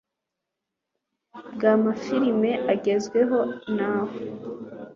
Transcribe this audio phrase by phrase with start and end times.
[1.55, 3.39] bwamafilme agezweho
[3.75, 4.15] naho